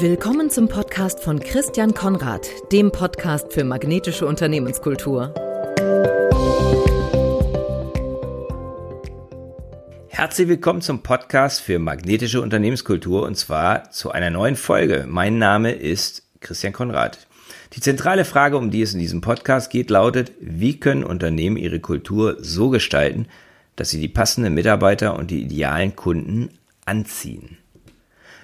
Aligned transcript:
Willkommen 0.00 0.48
zum 0.48 0.68
Podcast 0.68 1.18
von 1.24 1.40
Christian 1.40 1.92
Konrad, 1.92 2.48
dem 2.70 2.92
Podcast 2.92 3.52
für 3.52 3.64
magnetische 3.64 4.26
Unternehmenskultur. 4.26 5.34
Herzlich 10.06 10.46
willkommen 10.46 10.82
zum 10.82 11.02
Podcast 11.02 11.60
für 11.60 11.80
magnetische 11.80 12.40
Unternehmenskultur 12.40 13.24
und 13.24 13.34
zwar 13.34 13.90
zu 13.90 14.12
einer 14.12 14.30
neuen 14.30 14.54
Folge. 14.54 15.04
Mein 15.08 15.38
Name 15.38 15.72
ist 15.72 16.22
Christian 16.38 16.72
Konrad. 16.72 17.26
Die 17.72 17.80
zentrale 17.80 18.24
Frage, 18.24 18.56
um 18.56 18.70
die 18.70 18.82
es 18.82 18.94
in 18.94 19.00
diesem 19.00 19.20
Podcast 19.20 19.68
geht, 19.68 19.90
lautet, 19.90 20.30
wie 20.38 20.78
können 20.78 21.02
Unternehmen 21.02 21.56
ihre 21.56 21.80
Kultur 21.80 22.36
so 22.38 22.70
gestalten, 22.70 23.26
dass 23.74 23.90
sie 23.90 23.98
die 24.00 24.06
passenden 24.06 24.54
Mitarbeiter 24.54 25.18
und 25.18 25.32
die 25.32 25.42
idealen 25.42 25.96
Kunden 25.96 26.50
anziehen? 26.84 27.58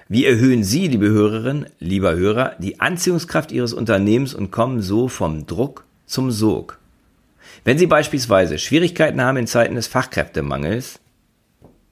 Wie 0.07 0.25
erhöhen 0.25 0.63
Sie, 0.63 0.87
liebe 0.87 1.07
Hörerin, 1.07 1.65
lieber 1.79 2.15
Hörer, 2.15 2.55
die 2.59 2.79
Anziehungskraft 2.79 3.51
Ihres 3.51 3.73
Unternehmens 3.73 4.35
und 4.35 4.51
kommen 4.51 4.83
so 4.83 5.07
vom 5.07 5.47
Druck 5.47 5.83
zum 6.05 6.29
Sog? 6.29 6.77
Wenn 7.63 7.79
Sie 7.79 7.87
beispielsweise 7.87 8.59
Schwierigkeiten 8.59 9.19
haben 9.19 9.37
in 9.37 9.47
Zeiten 9.47 9.73
des 9.73 9.87
Fachkräftemangels, 9.87 10.99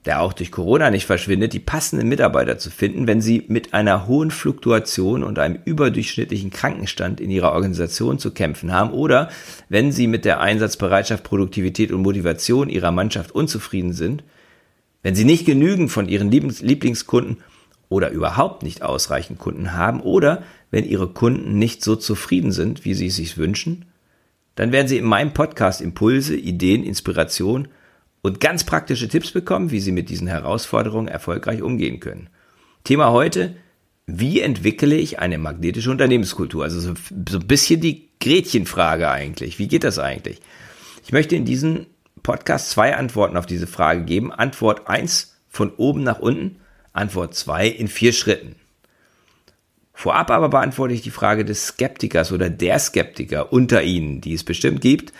der 0.04 0.20
auch 0.20 0.32
durch 0.32 0.52
Corona 0.52 0.92
nicht 0.92 1.06
verschwindet, 1.06 1.54
die 1.54 1.58
passenden 1.58 2.06
Mitarbeiter 2.06 2.56
zu 2.56 2.70
finden, 2.70 3.08
wenn 3.08 3.20
sie 3.20 3.46
mit 3.48 3.74
einer 3.74 4.06
hohen 4.06 4.30
Fluktuation 4.30 5.24
und 5.24 5.40
einem 5.40 5.58
überdurchschnittlichen 5.64 6.50
Krankenstand 6.50 7.20
in 7.20 7.30
ihrer 7.30 7.52
Organisation 7.52 8.20
zu 8.20 8.30
kämpfen 8.30 8.70
haben 8.70 8.90
oder 8.90 9.28
wenn 9.68 9.90
sie 9.90 10.06
mit 10.06 10.24
der 10.24 10.40
Einsatzbereitschaft, 10.40 11.24
Produktivität 11.24 11.90
und 11.90 12.02
Motivation 12.02 12.68
ihrer 12.68 12.92
Mannschaft 12.92 13.32
unzufrieden 13.32 13.92
sind, 13.92 14.22
wenn 15.02 15.16
sie 15.16 15.24
nicht 15.24 15.46
genügend 15.46 15.90
von 15.90 16.06
ihren 16.06 16.30
Lieblingskunden 16.30 17.38
oder 17.88 18.10
überhaupt 18.10 18.62
nicht 18.62 18.82
ausreichend 18.82 19.38
Kunden 19.38 19.72
haben 19.72 20.00
oder 20.00 20.42
wenn 20.70 20.84
ihre 20.84 21.08
Kunden 21.08 21.58
nicht 21.58 21.84
so 21.84 21.96
zufrieden 21.96 22.52
sind, 22.52 22.84
wie 22.84 22.94
sie 22.94 23.06
es 23.06 23.16
sich 23.16 23.36
wünschen, 23.38 23.84
dann 24.54 24.72
werden 24.72 24.88
sie 24.88 24.98
in 24.98 25.04
meinem 25.04 25.32
Podcast 25.32 25.80
Impulse, 25.80 26.36
Ideen, 26.36 26.84
Inspiration 26.84 27.68
und 28.22 28.40
ganz 28.40 28.64
praktische 28.64 29.08
Tipps 29.08 29.32
bekommen, 29.32 29.70
wie 29.70 29.80
Sie 29.80 29.92
mit 29.92 30.08
diesen 30.08 30.28
Herausforderungen 30.28 31.08
erfolgreich 31.08 31.60
umgehen 31.60 32.00
können. 32.00 32.28
Thema 32.82 33.10
heute, 33.10 33.54
wie 34.06 34.40
entwickle 34.40 34.94
ich 34.94 35.18
eine 35.18 35.38
magnetische 35.38 35.90
Unternehmenskultur? 35.90 36.64
Also 36.64 36.80
so, 36.80 36.94
so 37.28 37.38
ein 37.38 37.46
bisschen 37.46 37.80
die 37.80 38.08
Gretchenfrage 38.20 39.10
eigentlich. 39.10 39.58
Wie 39.58 39.68
geht 39.68 39.84
das 39.84 39.98
eigentlich? 39.98 40.40
Ich 41.04 41.12
möchte 41.12 41.36
in 41.36 41.44
diesem 41.44 41.86
Podcast 42.22 42.70
zwei 42.70 42.96
Antworten 42.96 43.36
auf 43.36 43.46
diese 43.46 43.66
Frage 43.66 44.04
geben. 44.04 44.32
Antwort 44.32 44.88
eins 44.88 45.36
von 45.48 45.70
oben 45.76 46.02
nach 46.02 46.18
unten, 46.18 46.56
Antwort 46.94 47.34
zwei 47.34 47.68
in 47.68 47.88
vier 47.88 48.12
Schritten. 48.14 48.56
Vorab 49.92 50.30
aber 50.30 50.48
beantworte 50.48 50.94
ich 50.94 51.02
die 51.02 51.10
Frage 51.10 51.44
des 51.44 51.66
Skeptikers 51.66 52.32
oder 52.32 52.50
der 52.50 52.78
Skeptiker 52.78 53.52
unter 53.52 53.82
Ihnen, 53.82 54.20
die 54.20 54.32
es 54.32 54.42
bestimmt 54.42 54.80
gibt. 54.80 55.12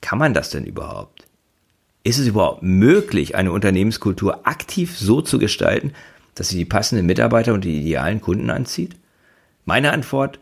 Kann 0.00 0.18
man 0.18 0.32
das 0.32 0.50
denn 0.50 0.64
überhaupt? 0.64 1.26
Ist 2.04 2.18
es 2.18 2.26
überhaupt 2.26 2.62
möglich, 2.62 3.34
eine 3.34 3.52
Unternehmenskultur 3.52 4.46
aktiv 4.46 4.96
so 4.96 5.20
zu 5.20 5.38
gestalten, 5.38 5.92
dass 6.34 6.48
sie 6.48 6.56
die 6.56 6.64
passenden 6.64 7.06
Mitarbeiter 7.06 7.52
und 7.52 7.64
die 7.64 7.80
idealen 7.80 8.20
Kunden 8.20 8.48
anzieht? 8.50 8.96
Meine 9.64 9.92
Antwort, 9.92 10.38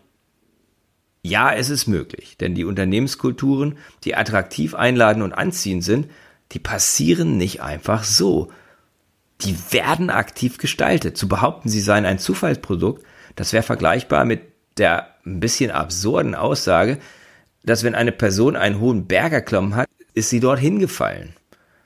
ja, 1.22 1.52
es 1.52 1.70
ist 1.70 1.88
möglich, 1.88 2.36
denn 2.38 2.54
die 2.54 2.64
Unternehmenskulturen, 2.64 3.78
die 4.04 4.14
attraktiv 4.14 4.74
einladen 4.74 5.22
und 5.22 5.32
anziehend 5.32 5.82
sind, 5.82 6.08
die 6.52 6.60
passieren 6.60 7.36
nicht 7.36 7.62
einfach 7.62 8.04
so. 8.04 8.52
Die 9.42 9.56
werden 9.70 10.10
aktiv 10.10 10.58
gestaltet. 10.58 11.16
Zu 11.16 11.28
behaupten, 11.28 11.68
sie 11.68 11.80
seien 11.80 12.06
ein 12.06 12.18
Zufallsprodukt, 12.18 13.04
das 13.34 13.52
wäre 13.52 13.62
vergleichbar 13.62 14.24
mit 14.24 14.40
der 14.78 15.08
ein 15.24 15.40
bisschen 15.40 15.70
absurden 15.70 16.34
Aussage, 16.34 16.98
dass 17.64 17.82
wenn 17.82 17.94
eine 17.94 18.12
Person 18.12 18.56
einen 18.56 18.80
hohen 18.80 19.06
Berg 19.06 19.32
erklommen 19.32 19.74
hat, 19.74 19.88
ist 20.14 20.30
sie 20.30 20.40
dort 20.40 20.58
hingefallen. 20.58 21.34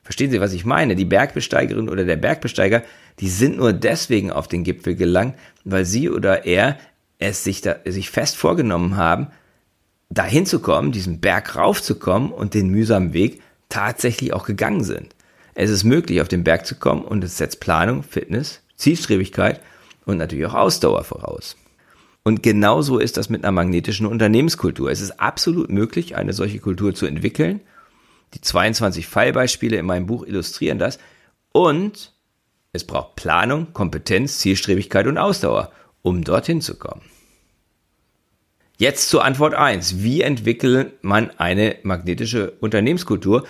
Verstehen 0.03 0.31
Sie, 0.31 0.41
was 0.41 0.53
ich 0.53 0.65
meine? 0.65 0.97
Die 0.97 1.05
Bergbesteigerin 1.05 1.89
oder 1.89 2.05
der 2.05 2.17
Bergbesteiger, 2.17 2.83
die 3.21 3.29
sind 3.29 3.57
nur 3.57 3.73
deswegen 3.73 4.33
auf 4.33 4.49
den 4.49 4.65
Gipfel 4.65 4.97
gelangt, 4.97 5.37
weil 5.65 5.85
sie 5.85 6.11
oder 6.11 6.45
er 6.47 6.79
es 7.19 7.45
sich, 7.45 7.61
da, 7.61 7.77
sich 7.85 8.11
fest 8.11 8.37
vorgenommen 8.37 8.97
haben, 8.97 9.29
dahin 10.09 10.47
zu 10.47 10.61
kommen, 10.61 10.91
diesen 10.91 11.21
Berg 11.21 11.55
raufzukommen 11.55 12.33
und 12.33 12.55
den 12.55 12.71
mühsamen 12.71 13.13
Weg 13.13 13.41
tatsächlich 13.69 14.33
auch 14.33 14.47
gegangen 14.47 14.83
sind. 14.83 15.15
Es 15.55 15.71
ist 15.71 15.85
möglich, 15.85 16.21
auf 16.21 16.29
den 16.29 16.45
Berg 16.45 16.67
zu 16.67 16.77
kommen 16.77 17.05
und 17.05 17.25
es 17.25 17.37
setzt 17.37 17.61
Planung, 17.61 18.03
Fitness, 18.03 18.61
Zielstrebigkeit 18.77 19.61
und 20.07 20.17
natürlich 20.17 20.47
auch 20.47 20.55
Ausdauer 20.55 21.05
voraus. 21.05 21.57
Und 22.23 22.43
genauso 22.43 22.99
ist 22.99 23.17
das 23.17 23.31
mit 23.31 23.45
einer 23.45 23.53
magnetischen 23.53 24.07
Unternehmenskultur. 24.07 24.91
Es 24.91 25.01
ist 25.01 25.21
absolut 25.21 25.71
möglich, 25.71 26.17
eine 26.17 26.33
solche 26.33 26.59
Kultur 26.59 26.95
zu 26.95 27.07
entwickeln 27.07 27.61
die 28.35 28.41
22 28.41 29.07
Fallbeispiele 29.07 29.77
in 29.77 29.87
meinem 29.87 30.07
Buch 30.07 30.25
illustrieren 30.25 30.79
das. 30.79 30.99
Und 31.53 32.13
es 32.73 32.85
braucht 32.85 33.17
Planung, 33.17 33.73
Kompetenz, 33.73 34.39
Zielstrebigkeit 34.39 35.07
und 35.07 35.19
Ausdauer, 35.19 35.73
um 36.03 36.23
dorthin 36.23 36.61
zu 36.61 36.77
kommen. 36.77 37.03
Jetzt 38.79 39.09
zur 39.09 39.25
Antwort 39.25 39.55
1. 39.55 40.03
Wie 40.03 40.23
entwickelt 40.23 41.03
man 41.03 41.31
eine 41.39 41.77
magnetische 41.83 42.53
Unternehmenskultur? 42.61 43.45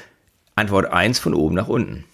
Antwort 0.55 0.93
1 0.93 1.19
von 1.19 1.34
oben 1.34 1.55
nach 1.55 1.69
unten. 1.69 2.05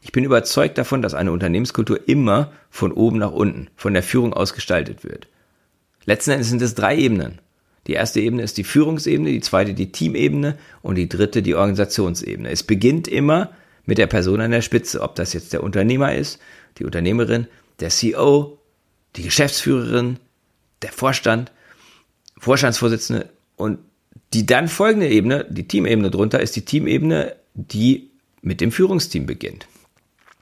Ich 0.00 0.12
bin 0.12 0.24
überzeugt 0.24 0.78
davon, 0.78 1.02
dass 1.02 1.14
eine 1.14 1.32
Unternehmenskultur 1.32 2.08
immer 2.08 2.52
von 2.70 2.92
oben 2.92 3.18
nach 3.18 3.32
unten, 3.32 3.68
von 3.76 3.92
der 3.92 4.02
Führung 4.02 4.32
aus 4.32 4.54
gestaltet 4.54 5.02
wird. 5.02 5.26
Letzten 6.04 6.30
Endes 6.30 6.48
sind 6.48 6.62
es 6.62 6.74
drei 6.74 6.96
Ebenen. 6.96 7.40
Die 7.86 7.92
erste 7.92 8.20
Ebene 8.20 8.42
ist 8.42 8.56
die 8.56 8.64
Führungsebene, 8.64 9.30
die 9.30 9.40
zweite 9.40 9.74
die 9.74 9.92
Teamebene 9.92 10.58
und 10.82 10.96
die 10.96 11.08
dritte 11.08 11.42
die 11.42 11.54
Organisationsebene. 11.54 12.50
Es 12.50 12.62
beginnt 12.62 13.08
immer 13.08 13.50
mit 13.84 13.98
der 13.98 14.06
Person 14.06 14.40
an 14.40 14.50
der 14.50 14.62
Spitze, 14.62 15.00
ob 15.00 15.14
das 15.14 15.32
jetzt 15.32 15.52
der 15.52 15.62
Unternehmer 15.62 16.14
ist, 16.14 16.40
die 16.78 16.84
Unternehmerin, 16.84 17.46
der 17.80 17.90
CEO, 17.90 18.58
die 19.16 19.22
Geschäftsführerin, 19.22 20.18
der 20.82 20.92
Vorstand, 20.92 21.52
Vorstandsvorsitzende 22.38 23.28
und 23.56 23.78
die 24.32 24.44
dann 24.44 24.68
folgende 24.68 25.08
Ebene, 25.08 25.46
die 25.48 25.68
Teamebene 25.68 26.10
drunter, 26.10 26.40
ist 26.40 26.56
die 26.56 26.64
Teamebene, 26.64 27.36
die 27.56 28.10
mit 28.42 28.60
dem 28.60 28.70
Führungsteam 28.70 29.26
beginnt. 29.26 29.66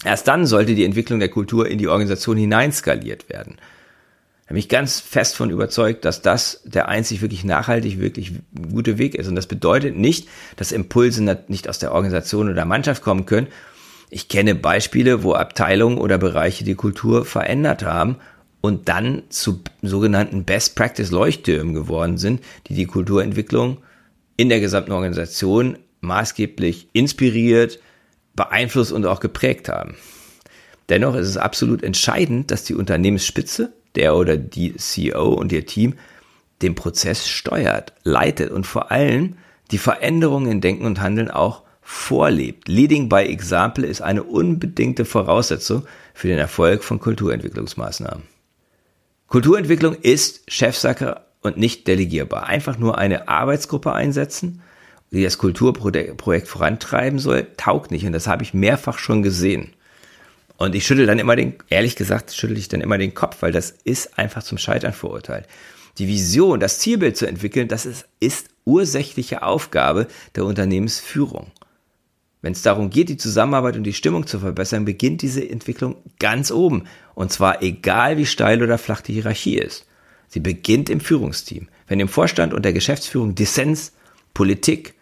Erst 0.04 0.28
dann 0.28 0.46
sollte 0.46 0.74
die 0.74 0.84
Entwicklung 0.84 1.20
der 1.20 1.30
Kultur 1.30 1.68
in 1.68 1.78
die 1.78 1.88
Organisation 1.88 2.36
hineinskaliert 2.36 3.30
werden. 3.30 3.56
Ich 4.42 4.48
habe 4.48 4.54
mich 4.56 4.68
ganz 4.68 5.00
fest 5.00 5.36
von 5.36 5.48
überzeugt, 5.48 6.04
dass 6.04 6.20
das 6.20 6.60
der 6.64 6.88
einzig 6.88 7.22
wirklich 7.22 7.44
nachhaltig, 7.44 7.98
wirklich 7.98 8.32
gute 8.70 8.98
Weg 8.98 9.14
ist. 9.14 9.26
Und 9.26 9.36
das 9.36 9.46
bedeutet 9.46 9.96
nicht, 9.96 10.28
dass 10.56 10.70
Impulse 10.70 11.22
nicht 11.48 11.66
aus 11.66 11.78
der 11.78 11.92
Organisation 11.92 12.46
oder 12.46 12.54
der 12.54 12.66
Mannschaft 12.66 13.02
kommen 13.02 13.24
können. 13.24 13.46
Ich 14.10 14.28
kenne 14.28 14.54
Beispiele, 14.54 15.22
wo 15.22 15.32
Abteilungen 15.32 15.96
oder 15.96 16.18
Bereiche 16.18 16.62
die 16.64 16.74
Kultur 16.74 17.24
verändert 17.24 17.84
haben 17.84 18.16
und 18.60 18.90
dann 18.90 19.22
zu 19.30 19.62
sogenannten 19.80 20.44
Best 20.44 20.76
Practice 20.76 21.10
Leuchttürmen 21.10 21.72
geworden 21.72 22.18
sind, 22.18 22.42
die 22.66 22.74
die 22.74 22.86
Kulturentwicklung 22.86 23.78
in 24.36 24.50
der 24.50 24.60
gesamten 24.60 24.92
Organisation 24.92 25.78
maßgeblich 26.04 26.88
inspiriert, 26.92 27.80
beeinflusst 28.34 28.92
und 28.92 29.06
auch 29.06 29.20
geprägt 29.20 29.68
haben. 29.68 29.96
Dennoch 30.88 31.14
ist 31.14 31.28
es 31.28 31.36
absolut 31.36 31.82
entscheidend, 31.82 32.50
dass 32.50 32.64
die 32.64 32.74
Unternehmensspitze 32.74 33.72
der 33.94 34.16
oder 34.16 34.36
die 34.36 34.76
CEO 34.76 35.34
und 35.34 35.52
ihr 35.52 35.66
Team 35.66 35.94
den 36.62 36.74
Prozess 36.74 37.28
steuert, 37.28 37.92
leitet 38.02 38.50
und 38.50 38.66
vor 38.66 38.90
allem 38.90 39.36
die 39.70 39.78
Veränderungen 39.78 40.50
in 40.50 40.60
Denken 40.60 40.84
und 40.84 41.00
Handeln 41.00 41.30
auch 41.30 41.62
vorlebt. 41.80 42.68
Leading 42.68 43.08
by 43.08 43.22
Example 43.22 43.86
ist 43.86 44.00
eine 44.00 44.22
unbedingte 44.22 45.04
Voraussetzung 45.04 45.86
für 46.14 46.28
den 46.28 46.38
Erfolg 46.38 46.82
von 46.82 46.98
Kulturentwicklungsmaßnahmen. 46.98 48.22
Kulturentwicklung 49.28 49.94
ist 49.94 50.50
Chefsache 50.50 51.22
und 51.42 51.56
nicht 51.56 51.86
delegierbar. 51.86 52.46
Einfach 52.46 52.78
nur 52.78 52.98
eine 52.98 53.28
Arbeitsgruppe 53.28 53.92
einsetzen, 53.92 54.62
die 55.14 55.24
das 55.24 55.38
Kulturprojekt 55.38 56.48
vorantreiben 56.48 57.18
soll, 57.18 57.46
taugt 57.56 57.90
nicht. 57.90 58.04
Und 58.04 58.12
das 58.12 58.26
habe 58.26 58.42
ich 58.42 58.54
mehrfach 58.54 58.98
schon 58.98 59.22
gesehen. 59.22 59.70
Und 60.56 60.74
ich 60.74 60.86
schüttel 60.86 61.06
dann 61.06 61.18
immer 61.18 61.36
den, 61.36 61.54
ehrlich 61.68 61.96
gesagt, 61.96 62.32
schüttel 62.32 62.58
ich 62.58 62.68
dann 62.68 62.80
immer 62.80 62.98
den 62.98 63.14
Kopf, 63.14 63.38
weil 63.40 63.52
das 63.52 63.70
ist 63.70 64.18
einfach 64.18 64.42
zum 64.42 64.58
Scheitern 64.58 64.92
verurteilt. 64.92 65.46
Die 65.98 66.08
Vision, 66.08 66.60
das 66.60 66.78
Zielbild 66.78 67.16
zu 67.16 67.26
entwickeln, 67.26 67.68
das 67.68 67.86
ist, 67.86 68.06
ist 68.20 68.48
ursächliche 68.64 69.42
Aufgabe 69.42 70.06
der 70.34 70.44
Unternehmensführung. 70.44 71.50
Wenn 72.42 72.52
es 72.52 72.62
darum 72.62 72.90
geht, 72.90 73.08
die 73.08 73.16
Zusammenarbeit 73.16 73.76
und 73.76 73.84
die 73.84 73.92
Stimmung 73.92 74.26
zu 74.26 74.38
verbessern, 74.38 74.84
beginnt 74.84 75.22
diese 75.22 75.48
Entwicklung 75.48 75.96
ganz 76.18 76.50
oben. 76.50 76.84
Und 77.14 77.32
zwar 77.32 77.62
egal 77.62 78.18
wie 78.18 78.26
steil 78.26 78.62
oder 78.62 78.76
flach 78.76 79.00
die 79.00 79.14
Hierarchie 79.14 79.56
ist. 79.56 79.86
Sie 80.28 80.40
beginnt 80.40 80.90
im 80.90 81.00
Führungsteam. 81.00 81.68
Wenn 81.86 82.00
im 82.00 82.08
Vorstand 82.08 82.52
und 82.52 82.64
der 82.64 82.72
Geschäftsführung 82.72 83.34
Dissens, 83.34 83.92
Politik, 84.34 84.93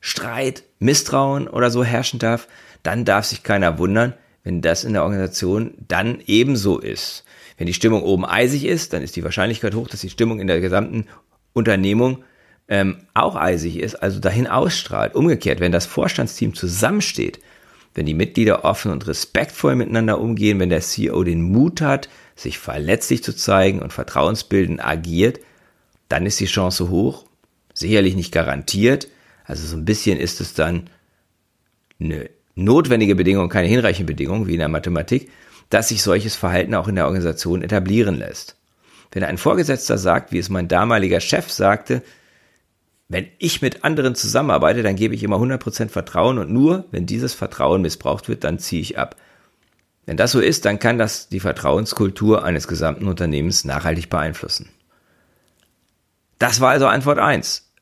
Streit, 0.00 0.62
Misstrauen 0.78 1.48
oder 1.48 1.70
so 1.70 1.84
herrschen 1.84 2.18
darf, 2.18 2.48
dann 2.82 3.04
darf 3.04 3.26
sich 3.26 3.42
keiner 3.42 3.78
wundern, 3.78 4.14
wenn 4.44 4.62
das 4.62 4.84
in 4.84 4.94
der 4.94 5.02
Organisation 5.02 5.74
dann 5.86 6.20
ebenso 6.26 6.78
ist. 6.78 7.24
Wenn 7.58 7.66
die 7.66 7.74
Stimmung 7.74 8.02
oben 8.02 8.24
eisig 8.24 8.64
ist, 8.64 8.94
dann 8.94 9.02
ist 9.02 9.16
die 9.16 9.24
Wahrscheinlichkeit 9.24 9.74
hoch, 9.74 9.88
dass 9.88 10.00
die 10.00 10.08
Stimmung 10.08 10.40
in 10.40 10.46
der 10.46 10.60
gesamten 10.60 11.06
Unternehmung 11.52 12.24
ähm, 12.68 12.98
auch 13.12 13.36
eisig 13.36 13.78
ist, 13.78 13.96
also 13.96 14.20
dahin 14.20 14.46
ausstrahlt. 14.46 15.14
Umgekehrt, 15.14 15.60
wenn 15.60 15.72
das 15.72 15.86
Vorstandsteam 15.86 16.54
zusammensteht, 16.54 17.40
wenn 17.94 18.06
die 18.06 18.14
Mitglieder 18.14 18.64
offen 18.64 18.92
und 18.92 19.06
respektvoll 19.06 19.74
miteinander 19.74 20.20
umgehen, 20.20 20.60
wenn 20.60 20.70
der 20.70 20.80
CEO 20.80 21.24
den 21.24 21.42
Mut 21.42 21.80
hat, 21.80 22.08
sich 22.36 22.58
verletzlich 22.58 23.22
zu 23.22 23.34
zeigen 23.34 23.82
und 23.82 23.92
vertrauensbildend 23.92 24.82
agiert, 24.82 25.40
dann 26.08 26.24
ist 26.24 26.40
die 26.40 26.46
Chance 26.46 26.88
hoch, 26.88 27.24
sicherlich 27.74 28.14
nicht 28.14 28.32
garantiert, 28.32 29.08
also 29.50 29.66
so 29.66 29.76
ein 29.76 29.84
bisschen 29.84 30.18
ist 30.18 30.40
es 30.40 30.54
dann 30.54 30.88
eine 31.98 32.30
notwendige 32.54 33.16
Bedingung, 33.16 33.48
keine 33.48 33.66
hinreichende 33.66 34.12
Bedingung, 34.12 34.46
wie 34.46 34.52
in 34.52 34.60
der 34.60 34.68
Mathematik, 34.68 35.28
dass 35.70 35.88
sich 35.88 36.02
solches 36.02 36.36
Verhalten 36.36 36.74
auch 36.74 36.86
in 36.86 36.94
der 36.94 37.06
Organisation 37.06 37.62
etablieren 37.62 38.16
lässt. 38.16 38.56
Wenn 39.10 39.24
ein 39.24 39.38
Vorgesetzter 39.38 39.98
sagt, 39.98 40.30
wie 40.30 40.38
es 40.38 40.50
mein 40.50 40.68
damaliger 40.68 41.20
Chef 41.20 41.50
sagte, 41.50 42.02
wenn 43.08 43.26
ich 43.38 43.60
mit 43.60 43.82
anderen 43.82 44.14
zusammenarbeite, 44.14 44.84
dann 44.84 44.94
gebe 44.94 45.16
ich 45.16 45.24
immer 45.24 45.38
100% 45.38 45.88
Vertrauen 45.88 46.38
und 46.38 46.52
nur, 46.52 46.84
wenn 46.92 47.06
dieses 47.06 47.34
Vertrauen 47.34 47.82
missbraucht 47.82 48.28
wird, 48.28 48.44
dann 48.44 48.60
ziehe 48.60 48.80
ich 48.80 48.98
ab. 48.98 49.16
Wenn 50.06 50.16
das 50.16 50.30
so 50.30 50.38
ist, 50.38 50.64
dann 50.64 50.78
kann 50.78 50.96
das 50.96 51.28
die 51.28 51.40
Vertrauenskultur 51.40 52.44
eines 52.44 52.68
gesamten 52.68 53.08
Unternehmens 53.08 53.64
nachhaltig 53.64 54.10
beeinflussen. 54.10 54.68
Das 56.38 56.60
war 56.60 56.70
also 56.70 56.86
Antwort 56.86 57.18
1. 57.18 57.72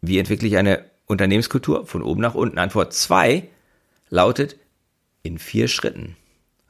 Wie 0.00 0.18
entwickle 0.18 0.48
ich 0.48 0.56
eine 0.56 0.88
Unternehmenskultur 1.08 1.86
von 1.86 2.02
oben 2.02 2.20
nach 2.20 2.34
unten? 2.34 2.58
Antwort 2.58 2.92
2 2.92 3.48
lautet 4.10 4.56
in 5.22 5.38
vier 5.38 5.68
Schritten. 5.68 6.16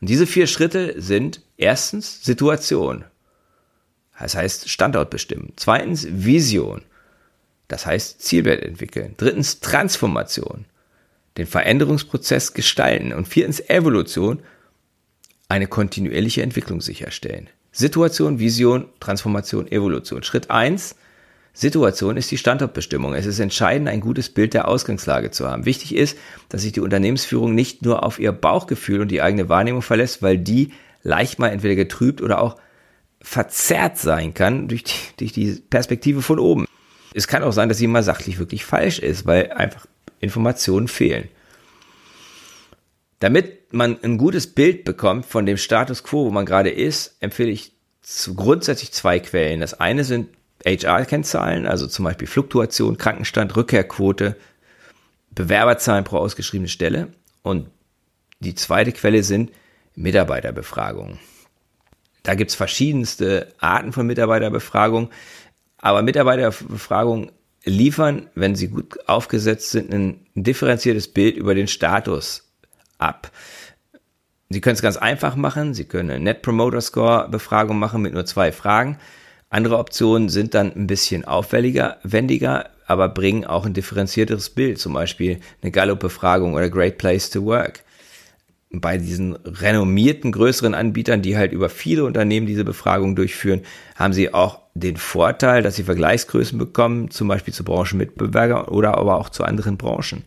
Und 0.01 0.09
diese 0.09 0.27
vier 0.27 0.47
Schritte 0.47 1.01
sind 1.01 1.43
erstens 1.57 2.25
Situation. 2.25 3.05
Das 4.19 4.35
heißt 4.35 4.69
Standort 4.69 5.11
bestimmen. 5.11 5.53
Zweitens 5.57 6.07
Vision. 6.11 6.83
Das 7.69 7.85
heißt 7.87 8.23
Zielwert 8.23 8.63
entwickeln. 8.63 9.15
Drittens 9.17 9.61
Transformation. 9.61 10.65
Den 11.37 11.47
Veränderungsprozess 11.47 12.55
gestalten. 12.55 13.13
Und 13.13 13.29
viertens 13.29 13.61
Evolution. 13.69 14.41
Eine 15.49 15.67
kontinuierliche 15.67 16.43
Entwicklung 16.43 16.81
sicherstellen. 16.81 17.49
Situation, 17.73 18.39
Vision, 18.39 18.89
Transformation, 19.01 19.71
Evolution. 19.71 20.23
Schritt 20.23 20.51
eins 20.51 20.97
Situation 21.61 22.17
ist 22.17 22.31
die 22.31 22.39
Standortbestimmung. 22.39 23.15
Es 23.15 23.27
ist 23.27 23.41
entscheidend, 23.41 23.89
ein 23.89 24.01
gutes 24.01 24.29
Bild 24.29 24.55
der 24.55 24.69
Ausgangslage 24.69 25.33
zu 25.33 25.49
haben. 25.49 25.67
Wichtig 25.67 25.93
ist, 25.93 26.17
dass 26.49 26.63
sich 26.63 26.71
die 26.71 26.81
Unternehmensführung 26.81 27.53
nicht 27.53 27.83
nur 27.83 28.05
auf 28.05 28.21
ihr 28.21 28.31
Bauchgefühl 28.31 29.01
und 29.01 29.09
die 29.09 29.23
eigene 29.23 29.49
Wahrnehmung 29.49 29.83
verlässt, 29.83 30.23
weil 30.23 30.39
die 30.39 30.73
leicht 31.03 31.41
mal 31.41 31.49
entweder 31.49 31.75
getrübt 31.75 32.23
oder 32.23 32.41
auch 32.41 32.61
verzerrt 33.21 33.99
sein 33.99 34.35
kann 34.35 34.69
durch 34.69 34.85
die, 34.85 34.93
durch 35.17 35.33
die 35.33 35.61
Perspektive 35.69 36.23
von 36.23 36.39
oben. 36.39 36.67
Es 37.13 37.27
kann 37.27 37.43
auch 37.43 37.53
sein, 37.53 37.69
dass 37.69 37.79
sie 37.79 37.89
mal 37.89 38.05
sachlich 38.05 38.39
wirklich 38.39 38.65
falsch 38.65 39.01
ist, 39.01 39.27
weil 39.27 39.51
einfach 39.51 39.87
Informationen 40.21 40.87
fehlen. 40.87 41.29
Damit 43.19 43.73
man 43.73 43.99
ein 44.05 44.17
gutes 44.17 44.47
Bild 44.47 44.85
bekommt 44.85 45.27
von 45.27 45.45
dem 45.45 45.57
Status 45.57 46.05
quo, 46.05 46.27
wo 46.27 46.31
man 46.31 46.47
gerade 46.47 46.71
ist, 46.71 47.17
empfehle 47.19 47.51
ich 47.51 47.73
grundsätzlich 48.37 48.93
zwei 48.93 49.19
Quellen. 49.19 49.61
Das 49.61 49.75
eine 49.75 50.05
sind 50.05 50.29
HR-Kennzahlen, 50.65 51.67
also 51.67 51.87
zum 51.87 52.05
Beispiel 52.05 52.27
Fluktuation, 52.27 52.99
Krankenstand, 52.99 53.57
Rückkehrquote, 53.57 54.37
Bewerberzahlen 55.31 56.05
pro 56.05 56.19
ausgeschriebene 56.19 56.69
Stelle. 56.69 57.09
Und 57.43 57.69
die 58.41 58.55
zweite 58.55 58.93
Quelle 58.93 59.23
sind 59.23 59.53
Mitarbeiterbefragungen. 59.95 61.19
Da 62.23 62.35
gibt's 62.35 62.55
verschiedenste 62.55 63.55
Arten 63.59 63.93
von 63.93 64.07
Mitarbeiterbefragungen, 64.07 65.11
aber 65.79 66.03
Mitarbeiterbefragungen 66.03 67.31
liefern, 67.65 68.29
wenn 68.35 68.55
sie 68.55 68.69
gut 68.69 69.09
aufgesetzt 69.09 69.71
sind, 69.71 69.93
ein 69.93 70.27
differenziertes 70.35 71.09
Bild 71.09 71.37
über 71.37 71.55
den 71.55 71.69
Status 71.69 72.53
ab. 72.99 73.31
Sie 74.51 74.61
können 74.61 74.75
es 74.75 74.83
ganz 74.83 74.97
einfach 74.97 75.37
machen. 75.37 75.75
Sie 75.75 75.85
können 75.85 76.11
eine 76.11 76.25
Net 76.25 76.43
Promoter 76.43 76.81
Score 76.81 77.29
Befragung 77.29 77.79
machen 77.79 78.03
mit 78.03 78.15
nur 78.15 78.25
zwei 78.25 78.51
Fragen. 78.51 78.99
Andere 79.51 79.79
Optionen 79.79 80.29
sind 80.29 80.55
dann 80.55 80.75
ein 80.75 80.87
bisschen 80.87 81.25
aufwendiger, 81.25 81.97
wendiger, 82.03 82.69
aber 82.87 83.09
bringen 83.09 83.45
auch 83.45 83.65
ein 83.65 83.73
differenzierteres 83.73 84.51
Bild, 84.51 84.79
zum 84.79 84.93
Beispiel 84.93 85.41
eine 85.63 85.71
Gallup-Befragung 85.71 86.55
oder 86.55 86.69
Great 86.69 86.99
Place 86.99 87.31
to 87.31 87.45
Work. 87.45 87.85
Bei 88.71 88.99
diesen 88.99 89.37
renommierten 89.37 90.33
größeren 90.33 90.75
Anbietern, 90.75 91.23
die 91.23 91.39
halt 91.39 91.53
über 91.53 91.71
viele 91.71 92.05
Unternehmen 92.05 92.47
diese 92.47 92.65
Befragung 92.65 93.17
durchführen, 93.17 93.63
haben 93.95 94.13
sie 94.13 94.35
auch 94.35 94.61
den 94.75 94.99
Vorteil, 94.99 95.63
dass 95.63 95.77
sie 95.77 95.85
Vergleichsgrößen 95.85 96.59
bekommen, 96.59 97.11
zum 97.11 97.29
Beispiel 97.29 97.55
zu 97.55 97.65
Branchenmitbewerbern 97.65 98.67
oder 98.67 98.99
aber 98.99 99.17
auch 99.17 99.31
zu 99.31 99.45
anderen 99.45 99.79
Branchen. 99.79 100.25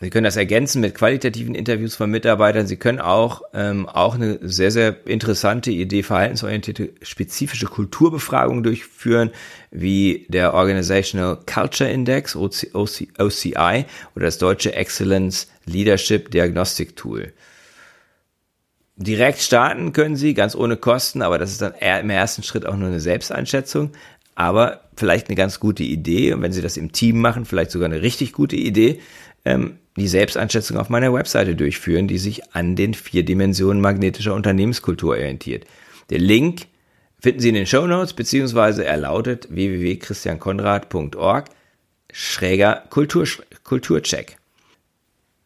Sie 0.00 0.10
können 0.10 0.24
das 0.24 0.36
ergänzen 0.36 0.80
mit 0.80 0.94
qualitativen 0.94 1.56
Interviews 1.56 1.96
von 1.96 2.08
Mitarbeitern. 2.08 2.68
Sie 2.68 2.76
können 2.76 3.00
auch, 3.00 3.42
ähm, 3.52 3.88
auch 3.88 4.14
eine 4.14 4.38
sehr, 4.42 4.70
sehr 4.70 4.96
interessante 5.08 5.72
Idee, 5.72 6.04
verhaltensorientierte, 6.04 6.90
spezifische 7.02 7.66
Kulturbefragungen 7.66 8.62
durchführen, 8.62 9.30
wie 9.72 10.26
der 10.28 10.54
Organizational 10.54 11.40
Culture 11.52 11.90
Index, 11.90 12.36
OCI, 12.36 13.86
oder 14.14 14.24
das 14.24 14.38
deutsche 14.38 14.72
Excellence 14.72 15.48
Leadership 15.66 16.30
Diagnostic 16.30 16.94
Tool. 16.94 17.32
Direkt 18.94 19.40
starten 19.40 19.92
können 19.92 20.16
Sie, 20.16 20.32
ganz 20.34 20.54
ohne 20.54 20.76
Kosten, 20.76 21.22
aber 21.22 21.38
das 21.38 21.50
ist 21.50 21.62
dann 21.62 21.74
im 21.74 22.10
ersten 22.10 22.44
Schritt 22.44 22.66
auch 22.66 22.76
nur 22.76 22.88
eine 22.88 23.00
Selbsteinschätzung. 23.00 23.90
Aber 24.36 24.82
vielleicht 24.96 25.26
eine 25.26 25.34
ganz 25.34 25.58
gute 25.58 25.82
Idee. 25.82 26.32
Und 26.32 26.42
wenn 26.42 26.52
Sie 26.52 26.62
das 26.62 26.76
im 26.76 26.92
Team 26.92 27.20
machen, 27.20 27.44
vielleicht 27.44 27.72
sogar 27.72 27.86
eine 27.86 28.02
richtig 28.02 28.32
gute 28.32 28.54
Idee, 28.54 29.00
ähm, 29.44 29.78
die 29.98 30.08
Selbsteinschätzung 30.08 30.76
auf 30.76 30.88
meiner 30.88 31.12
Webseite 31.12 31.54
durchführen, 31.54 32.08
die 32.08 32.18
sich 32.18 32.54
an 32.54 32.76
den 32.76 32.94
vier 32.94 33.24
Dimensionen 33.24 33.80
magnetischer 33.80 34.34
Unternehmenskultur 34.34 35.10
orientiert. 35.10 35.64
Der 36.10 36.18
Link 36.18 36.66
finden 37.20 37.40
Sie 37.40 37.48
in 37.48 37.54
den 37.54 37.66
Show 37.66 37.86
Notes, 37.86 38.14
beziehungsweise 38.14 38.84
er 38.84 38.96
lautet 38.96 39.48
www.christiankonrad.org 39.50 41.50
schräger 42.12 42.84
Kultur, 42.90 43.26
Kulturcheck. 43.64 44.38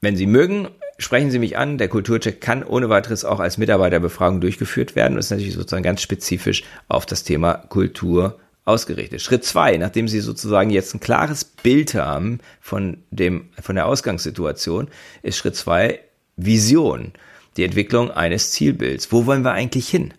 Wenn 0.00 0.16
Sie 0.16 0.26
mögen, 0.26 0.68
sprechen 0.98 1.30
Sie 1.30 1.38
mich 1.38 1.56
an. 1.56 1.78
Der 1.78 1.88
Kulturcheck 1.88 2.40
kann 2.40 2.62
ohne 2.62 2.88
weiteres 2.88 3.24
auch 3.24 3.40
als 3.40 3.58
Mitarbeiterbefragung 3.58 4.40
durchgeführt 4.40 4.96
werden 4.96 5.14
und 5.14 5.20
ist 5.20 5.30
natürlich 5.30 5.54
sozusagen 5.54 5.82
ganz 5.82 6.02
spezifisch 6.02 6.64
auf 6.88 7.06
das 7.06 7.24
Thema 7.24 7.54
Kultur 7.54 8.38
ausgerichtet. 8.64 9.20
Schritt 9.20 9.44
zwei, 9.44 9.76
nachdem 9.76 10.08
Sie 10.08 10.20
sozusagen 10.20 10.70
jetzt 10.70 10.94
ein 10.94 11.00
klares 11.00 11.44
Bild 11.44 11.94
haben 11.94 12.38
von 12.60 12.98
dem, 13.10 13.48
von 13.60 13.74
der 13.74 13.86
Ausgangssituation, 13.86 14.88
ist 15.22 15.36
Schritt 15.36 15.56
zwei 15.56 16.00
Vision. 16.36 17.12
Die 17.56 17.64
Entwicklung 17.64 18.10
eines 18.10 18.52
Zielbilds. 18.52 19.12
Wo 19.12 19.26
wollen 19.26 19.44
wir 19.44 19.52
eigentlich 19.52 19.88
hin? 19.88 20.14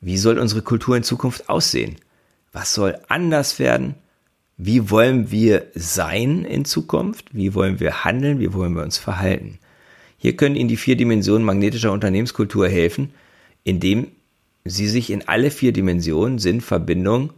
Wie 0.00 0.16
soll 0.16 0.38
unsere 0.38 0.62
Kultur 0.62 0.96
in 0.96 1.02
Zukunft 1.02 1.48
aussehen? 1.48 1.96
Was 2.52 2.74
soll 2.74 2.98
anders 3.08 3.58
werden? 3.58 3.94
Wie 4.56 4.90
wollen 4.90 5.30
wir 5.30 5.66
sein 5.74 6.44
in 6.44 6.64
Zukunft? 6.64 7.26
Wie 7.32 7.54
wollen 7.54 7.78
wir 7.78 8.04
handeln? 8.04 8.40
Wie 8.40 8.52
wollen 8.52 8.74
wir 8.74 8.82
uns 8.82 8.98
verhalten? 8.98 9.58
Hier 10.16 10.36
können 10.36 10.56
Ihnen 10.56 10.68
die 10.68 10.76
vier 10.76 10.96
Dimensionen 10.96 11.44
magnetischer 11.44 11.92
Unternehmenskultur 11.92 12.68
helfen, 12.68 13.12
indem 13.62 14.08
Sie 14.64 14.88
sich 14.88 15.10
in 15.10 15.28
alle 15.28 15.52
vier 15.52 15.72
Dimensionen 15.72 16.38
Sinn, 16.40 16.60
Verbindung 16.60 17.32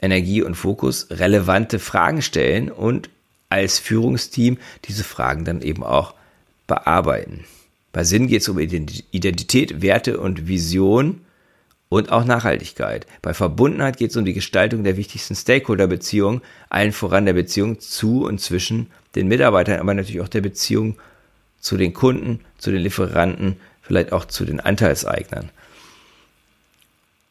Energie 0.00 0.42
und 0.42 0.54
Fokus 0.54 1.08
relevante 1.10 1.78
Fragen 1.78 2.22
stellen 2.22 2.70
und 2.70 3.10
als 3.48 3.78
Führungsteam 3.78 4.58
diese 4.84 5.04
Fragen 5.04 5.44
dann 5.44 5.62
eben 5.62 5.82
auch 5.82 6.14
bearbeiten. 6.66 7.44
Bei 7.92 8.04
Sinn 8.04 8.28
geht 8.28 8.42
es 8.42 8.48
um 8.48 8.58
Identität, 8.58 9.82
Werte 9.82 10.20
und 10.20 10.46
Vision 10.46 11.22
und 11.88 12.12
auch 12.12 12.24
Nachhaltigkeit. 12.24 13.06
Bei 13.22 13.32
Verbundenheit 13.32 13.96
geht 13.96 14.10
es 14.10 14.16
um 14.16 14.24
die 14.24 14.34
Gestaltung 14.34 14.84
der 14.84 14.96
wichtigsten 14.96 15.34
Stakeholder-Beziehungen, 15.34 16.42
allen 16.68 16.92
voran 16.92 17.24
der 17.24 17.32
Beziehung 17.32 17.80
zu 17.80 18.24
und 18.24 18.40
zwischen 18.40 18.88
den 19.14 19.28
Mitarbeitern, 19.28 19.80
aber 19.80 19.94
natürlich 19.94 20.20
auch 20.20 20.28
der 20.28 20.42
Beziehung 20.42 20.98
zu 21.60 21.76
den 21.76 21.94
Kunden, 21.94 22.40
zu 22.58 22.70
den 22.70 22.82
Lieferanten, 22.82 23.56
vielleicht 23.80 24.12
auch 24.12 24.26
zu 24.26 24.44
den 24.44 24.60
Anteilseignern. 24.60 25.50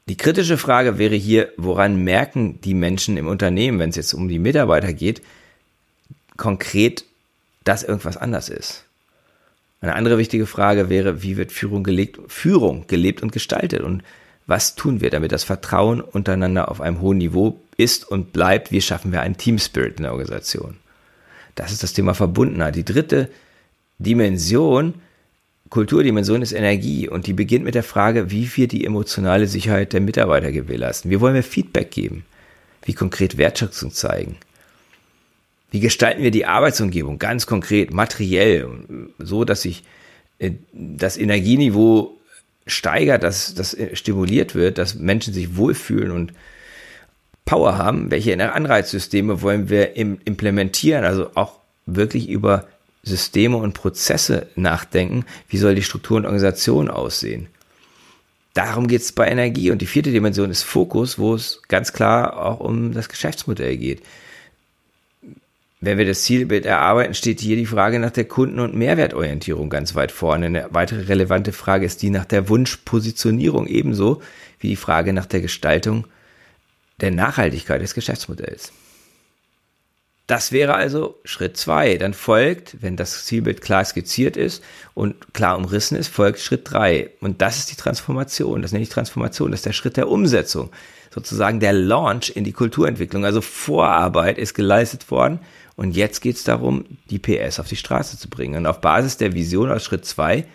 Die 0.08 0.16
kritische 0.16 0.58
Frage 0.58 0.98
wäre 0.98 1.16
hier, 1.16 1.52
woran 1.58 2.04
merken 2.04 2.62
die 2.62 2.74
Menschen 2.74 3.18
im 3.18 3.28
Unternehmen, 3.28 3.80
wenn 3.80 3.90
es 3.90 3.98
jetzt 3.98 4.14
um 4.14 4.30
die 4.30 4.40
Mitarbeiter 4.40 4.94
geht, 4.94 5.22
konkret, 6.38 7.04
dass 7.66 7.84
irgendwas 7.84 8.16
anders 8.16 8.48
ist? 8.48 8.86
Eine 9.82 9.96
andere 9.96 10.18
wichtige 10.18 10.46
Frage 10.46 10.90
wäre, 10.90 11.22
wie 11.24 11.38
wird 11.38 11.52
Führung 11.52 11.84
gelebt, 11.84 12.20
Führung 12.28 12.88
gelebt 12.88 13.22
und 13.22 13.32
gestaltet 13.32 13.82
und 13.82 14.02
was 14.48 14.76
tun 14.76 15.02
wir, 15.02 15.10
damit 15.10 15.34
das 15.34 15.44
Vertrauen 15.44 16.00
untereinander 16.00 16.72
auf 16.72 16.80
einem 16.80 17.02
hohen 17.02 17.18
Niveau 17.18 17.60
ist 17.76 18.10
und 18.10 18.32
bleibt? 18.32 18.72
Wie 18.72 18.82
schaffen 18.82 19.12
wir 19.12 19.22
einen 19.22 19.36
Team 19.36 19.60
Spirit 19.60 19.98
in 19.98 20.04
der 20.04 20.14
Organisation? 20.14 20.78
Das 21.56 21.74
ist 21.74 21.84
das 21.84 21.92
Thema 21.92 22.14
Verbundenheit. 22.14 22.76
Die 22.76 22.86
dritte 22.86 23.30
Dimension 24.00 24.94
Kulturdimension 25.70 26.42
ist 26.42 26.54
Energie 26.54 27.10
und 27.10 27.28
die 27.28 27.34
beginnt 27.34 27.66
mit 27.66 27.76
der 27.76 27.84
Frage, 27.84 28.32
wie 28.32 28.50
wir 28.56 28.68
die 28.68 28.86
emotionale 28.86 29.48
Sicherheit 29.48 29.94
der 29.94 30.02
Mitarbeiter 30.02 30.52
gewährleisten. 30.52 31.12
Wie 31.12 31.20
wollen 31.20 31.36
wir 31.36 31.44
Feedback 31.44 31.92
geben? 31.92 32.26
Wie 32.84 32.94
konkret 32.94 33.38
Wertschätzung 33.38 33.92
zeigen? 33.92 34.38
Wie 35.72 35.82
gestalten 35.82 36.24
wir 36.24 36.32
die 36.32 36.46
Arbeitsumgebung 36.46 37.20
ganz 37.20 37.46
konkret, 37.46 37.94
materiell, 37.94 38.70
so 39.20 39.44
dass 39.44 39.64
sich 39.64 39.84
äh, 40.40 40.52
das 40.72 41.18
Energieniveau 41.18 42.16
steigert, 42.66 43.24
dass 43.24 43.54
das 43.54 43.76
stimuliert 43.94 44.56
wird, 44.56 44.78
dass 44.78 44.96
Menschen 44.96 45.34
sich 45.34 45.58
wohlfühlen 45.58 46.12
und 46.12 46.34
Power 47.44 47.78
haben? 47.78 48.12
Welche 48.12 48.54
Anreizsysteme 48.54 49.42
wollen 49.42 49.70
wir 49.70 49.98
implementieren? 49.98 51.04
Also 51.04 51.32
auch 51.36 51.60
wirklich 51.86 52.30
über 52.30 52.68
Systeme 53.08 53.58
und 53.58 53.74
Prozesse 53.74 54.48
nachdenken. 54.56 55.26
Wie 55.50 55.58
soll 55.58 55.76
die 55.76 55.84
Struktur 55.84 56.18
und 56.18 56.26
Organisation 56.26 56.90
aussehen? 56.90 57.48
Darum 58.54 58.88
geht 58.88 59.02
es 59.02 59.12
bei 59.12 59.28
Energie. 59.28 59.70
Und 59.72 59.82
die 59.82 59.86
vierte 59.86 60.12
Dimension 60.12 60.50
ist 60.50 60.64
Fokus, 60.64 61.20
wo 61.20 61.36
es 61.36 61.62
ganz 61.68 61.94
klar 61.94 62.44
auch 62.44 62.60
um 62.60 62.94
das 62.94 63.08
Geschäftsmodell 63.10 63.78
geht. 63.78 64.02
Wenn 65.80 66.00
wir 66.00 66.06
das 66.06 66.24
Zielbild 66.24 66.66
erarbeiten, 66.66 67.14
steht 67.14 67.40
hier 67.40 67.56
die 67.56 67.68
Frage 67.68 68.00
nach 68.00 68.10
der 68.10 68.26
Kunden- 68.26 68.60
und 68.60 68.74
Mehrwertorientierung 68.74 69.70
ganz 69.70 69.94
weit 69.94 70.12
vorne. 70.12 70.48
Eine 70.48 70.68
weitere 70.72 71.04
relevante 71.04 71.52
Frage 71.54 71.86
ist 71.86 72.02
die 72.02 72.10
nach 72.10 72.26
der 72.26 72.50
Wunschpositionierung 72.50 73.68
ebenso 73.68 74.24
wie 74.60 74.70
die 74.70 74.76
Frage 74.76 75.14
nach 75.14 75.28
der 75.28 75.42
Gestaltung 75.42 76.08
der 77.00 77.12
Nachhaltigkeit 77.12 77.80
des 77.80 77.94
Geschäftsmodells. 77.94 78.72
Das 80.28 80.52
wäre 80.52 80.76
also 80.76 81.16
Schritt 81.24 81.56
zwei. 81.56 81.96
Dann 81.96 82.14
folgt, 82.14 82.82
wenn 82.82 82.98
das 82.98 83.26
Zielbild 83.26 83.62
klar 83.62 83.86
skizziert 83.86 84.36
ist 84.36 84.62
und 84.94 85.34
klar 85.34 85.58
umrissen 85.58 85.98
ist, 85.98 86.10
folgt 86.10 86.40
Schritt 86.40 86.70
drei. 86.70 87.12
Und 87.22 87.42
das 87.42 87.58
ist 87.58 87.72
die 87.72 87.78
Transformation. 87.78 88.62
Das 88.62 88.74
nenne 88.74 88.84
ich 88.84 88.90
Transformation. 88.90 89.52
Das 89.52 89.60
ist 89.60 89.66
der 89.66 89.74
Schritt 89.74 89.96
der 89.96 90.10
Umsetzung. 90.10 90.70
Sozusagen 91.12 91.62
der 91.62 91.72
Launch 91.72 92.34
in 92.36 92.44
die 92.44 92.52
Kulturentwicklung. 92.52 93.24
Also 93.24 93.40
Vorarbeit 93.40 94.38
ist 94.38 94.54
geleistet 94.54 95.10
worden. 95.10 95.40
Und 95.78 95.96
jetzt 95.96 96.20
geht 96.20 96.36
es 96.36 96.44
darum, 96.44 96.84
die 97.10 97.20
PS 97.20 97.62
auf 97.62 97.70
die 97.70 97.78
Straße 97.78 98.18
zu 98.18 98.30
bringen. 98.30 98.56
Und 98.56 98.66
auf 98.66 98.82
Basis 98.82 99.16
der 99.16 99.34
Vision 99.34 99.72
aus 99.72 99.86
Schritt 99.86 100.06
zwei 100.06 100.46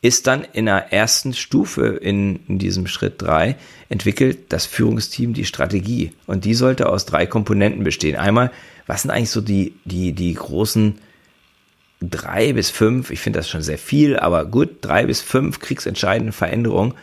ist 0.00 0.26
dann 0.26 0.46
in 0.52 0.66
der 0.66 0.92
ersten 0.92 1.32
Stufe 1.32 1.86
in, 1.86 2.40
in 2.46 2.58
diesem 2.58 2.86
Schritt 2.86 3.20
drei 3.20 3.56
entwickelt 3.88 4.52
das 4.52 4.66
Führungsteam 4.66 5.32
die 5.32 5.46
Strategie. 5.46 6.12
Und 6.26 6.44
die 6.44 6.54
sollte 6.54 6.88
aus 6.88 7.06
drei 7.06 7.26
Komponenten 7.26 7.84
bestehen. 7.84 8.16
Einmal, 8.16 8.50
was 8.86 9.02
sind 9.02 9.10
eigentlich 9.10 9.30
so 9.30 9.40
die, 9.40 9.74
die, 9.84 10.12
die 10.12 10.34
großen 10.34 10.98
drei 12.00 12.52
bis 12.52 12.70
fünf, 12.70 13.10
ich 13.10 13.20
finde 13.20 13.38
das 13.38 13.48
schon 13.48 13.62
sehr 13.62 13.78
viel, 13.78 14.18
aber 14.18 14.44
gut, 14.44 14.78
drei 14.82 15.06
bis 15.06 15.20
fünf 15.20 15.60
kriegsentscheidende 15.60 16.32
Veränderungen, 16.32 16.94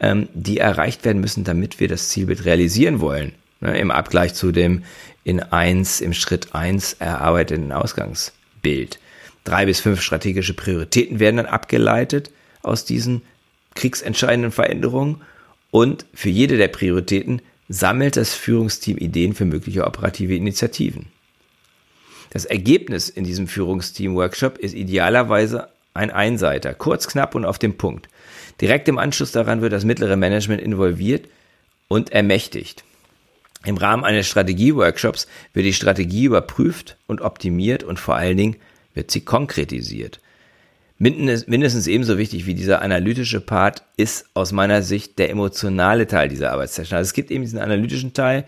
ähm, 0.00 0.28
die 0.34 0.58
erreicht 0.58 1.04
werden 1.04 1.20
müssen, 1.20 1.44
damit 1.44 1.80
wir 1.80 1.88
das 1.88 2.08
Zielbild 2.08 2.44
realisieren 2.44 3.00
wollen. 3.00 3.32
Ne, 3.60 3.78
Im 3.78 3.90
Abgleich 3.90 4.34
zu 4.34 4.52
dem 4.52 4.84
in 5.22 5.40
eins, 5.40 6.00
im 6.00 6.12
Schritt 6.12 6.54
eins 6.54 6.94
erarbeiteten 6.94 7.72
Ausgangsbild 7.72 8.98
drei 9.44 9.66
bis 9.66 9.80
fünf 9.80 10.00
strategische 10.00 10.54
Prioritäten 10.54 11.20
werden 11.20 11.36
dann 11.36 11.46
abgeleitet 11.46 12.30
aus 12.62 12.84
diesen 12.84 13.22
kriegsentscheidenden 13.74 14.50
Veränderungen 14.50 15.20
und 15.70 16.06
für 16.14 16.30
jede 16.30 16.56
der 16.56 16.68
Prioritäten 16.68 17.42
sammelt 17.68 18.16
das 18.16 18.34
Führungsteam 18.34 18.96
Ideen 18.96 19.34
für 19.34 19.44
mögliche 19.44 19.86
operative 19.86 20.34
Initiativen. 20.34 21.06
Das 22.34 22.44
Ergebnis 22.44 23.08
in 23.08 23.22
diesem 23.22 23.46
Führungsteam-Workshop 23.46 24.58
ist 24.58 24.74
idealerweise 24.74 25.68
ein 25.94 26.10
Einseiter, 26.10 26.74
kurz, 26.74 27.06
knapp 27.06 27.36
und 27.36 27.44
auf 27.44 27.60
den 27.60 27.78
Punkt. 27.78 28.08
Direkt 28.60 28.88
im 28.88 28.98
Anschluss 28.98 29.30
daran 29.30 29.62
wird 29.62 29.72
das 29.72 29.84
mittlere 29.84 30.16
Management 30.16 30.60
involviert 30.60 31.28
und 31.86 32.10
ermächtigt. 32.10 32.82
Im 33.64 33.76
Rahmen 33.76 34.04
eines 34.04 34.26
Strategie-Workshops 34.26 35.28
wird 35.52 35.64
die 35.64 35.72
Strategie 35.72 36.24
überprüft 36.24 36.96
und 37.06 37.20
optimiert 37.20 37.84
und 37.84 38.00
vor 38.00 38.16
allen 38.16 38.36
Dingen 38.36 38.56
wird 38.94 39.12
sie 39.12 39.20
konkretisiert. 39.20 40.18
Mindestens 40.98 41.86
ebenso 41.86 42.18
wichtig 42.18 42.46
wie 42.46 42.54
dieser 42.54 42.82
analytische 42.82 43.40
Part 43.40 43.84
ist 43.96 44.26
aus 44.34 44.50
meiner 44.50 44.82
Sicht 44.82 45.20
der 45.20 45.30
emotionale 45.30 46.08
Teil 46.08 46.28
dieser 46.28 46.50
Arbeitssession. 46.50 46.96
Also 46.96 47.08
es 47.08 47.14
gibt 47.14 47.30
eben 47.30 47.44
diesen 47.44 47.60
analytischen 47.60 48.12
Teil, 48.12 48.44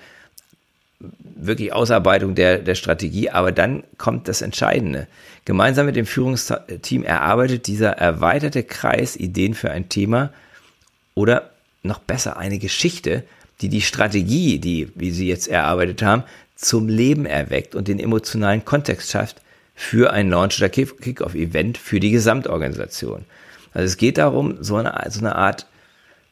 wirklich 0.99 1.73
Ausarbeitung 1.73 2.35
der, 2.35 2.59
der 2.59 2.75
Strategie, 2.75 3.31
aber 3.31 3.53
dann 3.53 3.85
kommt 3.99 4.29
das 4.29 4.43
Entscheidende. 4.43 5.07
Gemeinsam 5.45 5.87
mit 5.87 5.97
dem 5.97 6.07
Führungsteam 6.07 7.05
erarbeitet 7.05 7.67
dieser 7.67 7.91
erweiterte 7.91 8.63
Kreis 8.63 9.17
Ideen 9.17 9.55
für 9.55 9.71
ein 9.71 9.89
Thema 9.89 10.31
oder 11.15 11.51
noch 11.83 11.99
besser 11.99 12.37
eine 12.37 12.59
Geschichte, 12.59 13.25
die 13.61 13.69
die 13.69 13.83
Strategie, 13.83 14.59
die, 14.59 14.89
wie 14.95 15.11
Sie 15.11 15.29
jetzt 15.29 15.49
erarbeitet 15.49 16.03
haben, 16.03 16.25
zum 16.57 16.89
Leben 16.89 17.27
erweckt 17.27 17.75
und 17.75 17.89
den 17.89 18.01
emotionalen 18.01 18.65
Kontext 18.65 19.11
schafft, 19.11 19.41
für 19.75 20.13
ein 20.13 20.31
Launch- 20.31 20.59
oder 20.59 20.71
Kick-Off-Event 20.71 21.77
für 21.77 22.01
die 22.01 22.11
Gesamtorganisation. 22.11 23.25
Also 23.75 23.85
es 23.85 23.99
geht 23.99 24.17
darum, 24.17 24.57
so 24.63 24.77
eine, 24.77 24.95
so 25.11 25.21
eine 25.21 25.37
Art 25.37 25.67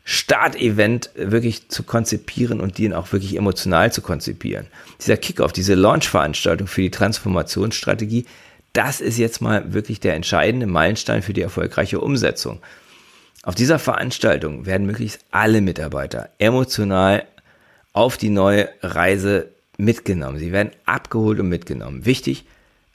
Start-Event 0.05 1.11
wirklich 1.15 1.71
zu 1.71 1.83
konzipieren 1.83 2.61
und 2.61 2.77
den 2.77 2.93
auch 2.93 3.13
wirklich 3.13 3.37
emotional 3.37 3.91
zu 3.91 4.03
konzipieren. 4.03 4.67
Dieser 5.01 5.17
Kickoff, 5.17 5.53
diese 5.53 5.75
Launch-Veranstaltung 5.75 6.67
für 6.67 6.83
die 6.83 6.91
Transformationsstrategie, 6.91 8.27
das 8.75 9.01
ist 9.01 9.19
jetzt 9.19 9.41
mal 9.41 9.73
wirklich 9.73 10.01
der 10.01 10.15
entscheidende 10.15 10.67
Meilenstein 10.67 11.23
für 11.23 11.33
die 11.33 11.41
erfolgreiche 11.41 12.01
Umsetzung. 12.01 12.61
Auf 13.45 13.55
dieser 13.55 13.79
Veranstaltung 13.79 14.67
werden 14.67 14.87
möglichst 14.87 15.21
alle 15.31 15.61
Mitarbeiter 15.61 16.31
emotional 16.39 17.25
auf 17.93 18.17
die 18.17 18.31
neue 18.31 18.69
Reise 18.83 19.51
mitgenommen. 19.79 20.39
Sie 20.39 20.53
werden 20.53 20.73
abgeholt 20.85 21.41
und 21.41 21.49
mitgenommen. 21.49 22.05
Wichtig, 22.05 22.45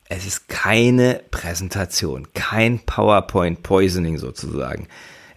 es 0.10 0.26
ist 0.26 0.48
keine 0.50 1.22
Präsentation, 1.32 2.28
kein 2.34 2.80
PowerPoint 2.80 3.64
Poisoning 3.64 4.18
sozusagen. 4.18 4.88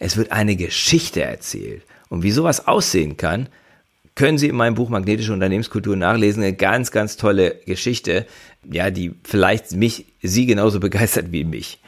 Es 0.03 0.17
wird 0.17 0.33
eine 0.33 0.57
Geschichte 0.57 1.23
erzählt. 1.23 1.83
Und 2.09 2.25
wie 2.25 2.33
sowas 2.33 2.67
aussehen 2.67 3.17
kann, 3.17 3.49
können 4.17 4.37
Sie 4.37 4.49
in 4.49 4.57
meinem 4.57 4.75
Buch 4.75 4.89
Magnetische 4.89 5.33
Unternehmenskultur 5.33 5.95
nachlesen. 5.95 6.43
Eine 6.43 6.55
ganz, 6.55 6.91
ganz 6.91 7.17
tolle 7.17 7.61
Geschichte, 7.67 8.27
ja, 8.69 8.91
die 8.91 9.15
vielleicht 9.23 9.73
mich, 9.73 10.07
Sie 10.21 10.47
genauso 10.47 10.81
begeistert 10.81 11.31
wie 11.31 11.45
mich. 11.45 11.79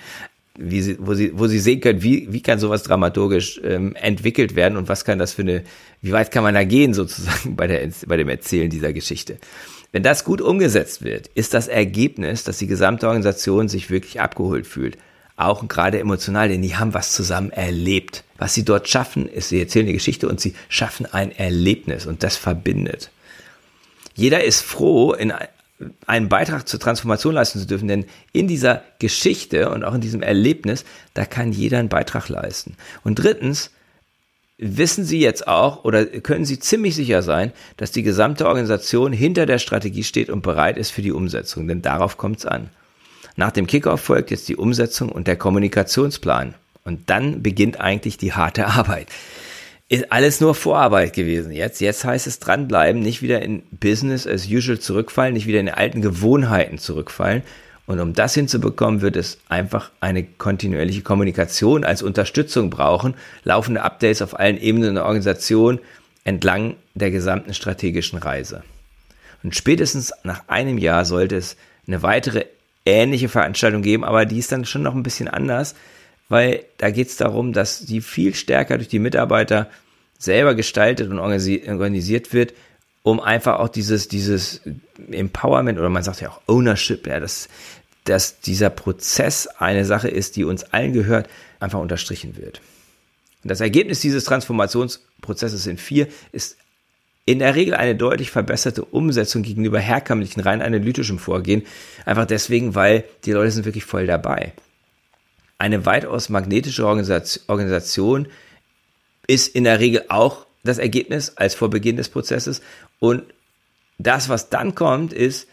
Wie 0.57 0.81
Sie, 0.81 0.97
wo, 1.01 1.15
Sie, 1.15 1.37
wo 1.37 1.49
Sie 1.49 1.59
sehen 1.59 1.81
können, 1.81 2.05
wie, 2.05 2.33
wie 2.33 2.41
kann 2.41 2.61
sowas 2.61 2.85
dramaturgisch 2.85 3.61
ähm, 3.65 3.97
entwickelt 3.97 4.55
werden 4.55 4.79
und 4.79 4.89
was 4.89 5.05
kann 5.05 5.19
das 5.19 5.33
für 5.33 5.43
eine, 5.43 5.65
wie 6.01 6.13
weit 6.13 6.31
kann 6.31 6.45
man 6.45 6.55
da 6.55 6.63
gehen 6.63 6.95
sozusagen 6.95 7.57
bei, 7.57 7.67
der, 7.67 7.89
bei 8.07 8.17
dem 8.17 8.29
Erzählen 8.29 8.71
dieser 8.71 8.93
Geschichte. 8.93 9.39
Wenn 9.91 10.05
das 10.05 10.23
gut 10.23 10.41
umgesetzt 10.41 11.03
wird, 11.03 11.27
ist 11.35 11.53
das 11.53 11.67
Ergebnis, 11.67 12.45
dass 12.45 12.59
die 12.59 12.69
gesamte 12.69 13.09
Organisation 13.09 13.69
sich 13.69 13.91
wirklich 13.91 14.21
abgeholt 14.21 14.69
fühlt. 14.69 14.99
Auch 15.37 15.67
gerade 15.67 15.99
emotional, 15.99 16.49
denn 16.49 16.63
die 16.63 16.77
haben 16.77 16.95
was 16.95 17.13
zusammen 17.13 17.51
erlebt. 17.51 18.23
Was 18.39 18.55
sie 18.55 18.65
dort 18.65 18.89
schaffen, 18.89 19.29
ist, 19.29 19.49
sie 19.49 19.61
erzählen 19.61 19.87
eine 19.87 19.95
Geschichte 19.95 20.29
und 20.29 20.41
sie 20.41 20.55
schaffen 20.69 21.07
ein 21.07 21.33
Erlebnis 21.33 22.07
und 22.07 22.23
das 22.23 22.37
verbindet. 22.37 23.11
Jeder 24.15 24.45
ist 24.45 24.63
froh, 24.63 25.13
in 25.13 25.33
einen 26.07 26.29
Beitrag 26.29 26.69
zur 26.69 26.79
Transformation 26.79 27.35
leisten 27.35 27.59
zu 27.59 27.67
dürfen, 27.67 27.89
denn 27.89 28.07
in 28.33 28.47
dieser 28.47 28.83
Geschichte 29.01 29.71
und 29.71 29.85
auch 29.85 29.95
in 29.95 30.01
diesem 30.01 30.23
Erlebnis, 30.23 30.85
da 31.15 31.25
kann 31.25 31.53
jeder 31.53 31.79
einen 31.79 31.89
Beitrag 31.89 32.29
leisten. 32.29 32.77
Und 33.03 33.17
drittens, 33.17 33.71
wissen 34.57 35.05
Sie 35.05 35.19
jetzt 35.19 35.49
auch 35.49 35.85
oder 35.85 36.07
können 36.07 36.45
Sie 36.45 36.61
ziemlich 36.61 36.95
sicher 36.95 37.23
sein, 37.23 37.53
dass 37.77 37.91
die 37.91 38.05
gesamte 38.05 38.47
Organisation 38.47 39.13
hinter 39.13 39.47
der 39.47 39.59
Strategie 39.59 40.05
steht 40.05 40.31
und 40.31 40.43
bereit 40.43 40.79
ist 40.79 40.91
für 40.91 41.03
die 41.03 41.13
Umsetzung, 41.13 41.67
denn 41.67 41.83
darauf 41.83 42.17
kommt 42.17 42.39
es 42.39 42.47
an. 42.47 42.71
Nach 43.37 43.51
dem 43.51 43.67
Kickoff 43.67 44.01
folgt 44.01 44.31
jetzt 44.31 44.49
die 44.49 44.57
Umsetzung 44.57 45.11
und 45.11 45.27
der 45.27 45.37
Kommunikationsplan. 45.37 46.55
Und 46.85 47.11
dann 47.11 47.43
beginnt 47.43 47.81
eigentlich 47.81 48.19
die 48.19 48.33
harte 48.33 48.67
Arbeit. 48.69 49.09
Ist 49.89 50.11
alles 50.13 50.41
nur 50.41 50.55
Vorarbeit 50.55 51.13
gewesen. 51.13 51.53
Jetzt, 51.53 51.81
jetzt 51.81 52.05
heißt 52.05 52.27
es 52.27 52.39
dranbleiben, 52.39 53.03
nicht 53.03 53.23
wieder 53.23 53.43
in 53.43 53.63
Business 53.71 54.27
as 54.27 54.47
usual 54.47 54.79
zurückfallen, 54.79 55.35
nicht 55.35 55.47
wieder 55.47 55.61
in 55.61 55.69
alten 55.69 56.01
Gewohnheiten 56.01 56.79
zurückfallen, 56.79 57.43
und 57.87 58.01
um 58.01 58.15
das 58.15 58.35
hinzubekommen, 58.35 59.03
wird 59.03 59.17
es 59.17 59.39
einfach 59.49 59.91
eine 60.01 60.25
kontinuierliche 60.25 61.03
Kommunikation 61.03 61.85
als 61.85 62.03
Unterstützung 62.03 62.71
brauchen, 62.71 63.15
laufende 63.45 63.83
Updates 63.83 64.23
auf 64.23 64.39
allen 64.39 64.59
Ebenen 64.59 64.95
der 64.95 65.05
Organisation 65.05 65.81
entlang 66.25 66.77
der 66.95 67.11
gesamten 67.11 67.53
strategischen 67.53 68.19
Reise. 68.19 68.63
Und 69.43 69.55
spätestens 69.55 70.13
nach 70.23 70.49
einem 70.49 70.79
Jahr 70.79 71.05
sollte 71.05 71.37
es 71.37 71.57
eine 71.87 72.03
weitere 72.03 72.47
ähnliche 72.85 73.29
Veranstaltung 73.29 73.83
geben, 73.83 74.05
aber 74.05 74.27
die 74.27 74.39
ist 74.39 74.53
dann 74.53 74.65
schon 74.65 74.83
noch 74.83 74.95
ein 74.95 75.03
bisschen 75.03 75.29
anders, 75.29 75.75
weil 76.29 76.65
da 76.79 76.91
geht 76.91 77.09
es 77.09 77.17
darum, 77.17 77.53
dass 77.53 77.81
die 77.81 78.01
viel 78.01 78.35
stärker 78.35 78.77
durch 78.77 78.89
die 78.89 78.99
Mitarbeiter 78.99 79.69
selber 80.19 80.55
gestaltet 80.55 81.11
und 81.11 81.19
organisiert 81.19 82.33
wird, 82.33 82.55
um 83.03 83.21
einfach 83.21 83.59
auch 83.59 83.69
dieses, 83.69 84.09
dieses 84.09 84.63
Empowerment 85.11 85.79
oder 85.79 85.91
man 85.91 86.03
sagt 86.03 86.21
ja 86.21 86.31
auch 86.31 86.41
Ownership, 86.47 87.07
ja, 87.07 87.21
das 87.21 87.49
dass 88.05 88.41
dieser 88.41 88.71
Prozess 88.71 89.47
eine 89.47 89.85
Sache 89.85 90.09
ist, 90.09 90.37
die 90.37 90.45
uns 90.45 90.65
allen 90.65 90.93
gehört, 90.93 91.29
einfach 91.59 91.81
unterstrichen 91.81 92.37
wird. 92.37 92.61
Und 93.43 93.51
das 93.51 93.61
Ergebnis 93.61 94.01
dieses 94.01 94.25
Transformationsprozesses 94.25 95.67
in 95.67 95.79
vier 95.79 96.09
ist 96.33 96.57
in 97.27 97.39
der 97.39 97.55
Regel 97.55 97.75
eine 97.75 97.95
deutlich 97.95 98.31
verbesserte 98.31 98.85
Umsetzung 98.85 99.43
gegenüber 99.43 99.79
herkömmlichen 99.79 100.41
rein 100.41 100.61
analytischem 100.61 101.19
Vorgehen. 101.19 101.63
Einfach 102.05 102.27
deswegen, 102.27 102.75
weil 102.75 103.05
die 103.25 103.33
Leute 103.33 103.51
sind 103.51 103.65
wirklich 103.65 103.85
voll 103.85 104.07
dabei. 104.07 104.53
Eine 105.57 105.87
weitaus 105.87 106.29
magnetische 106.29 106.87
Organisation 106.87 108.29
ist 109.27 109.55
in 109.55 109.65
der 109.65 109.81
Regel 109.81 110.05
auch 110.09 110.47
das 110.65 110.79
Ergebnis 110.79 111.37
als 111.37 111.55
vor 111.55 111.71
Beginn 111.71 111.97
des 111.97 112.11
Prozesses. 112.11 112.61
Und 112.99 113.23
das, 113.99 114.29
was 114.29 114.51
dann 114.51 114.75
kommt, 114.75 115.13
ist 115.13 115.49